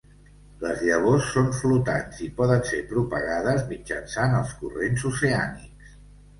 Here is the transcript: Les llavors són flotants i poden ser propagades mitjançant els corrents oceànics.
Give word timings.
Les 0.61 0.79
llavors 0.87 1.27
són 1.33 1.51
flotants 1.57 2.23
i 2.29 2.31
poden 2.41 2.65
ser 2.71 2.81
propagades 2.95 3.63
mitjançant 3.75 4.37
els 4.41 4.59
corrents 4.65 5.09
oceànics. 5.15 5.97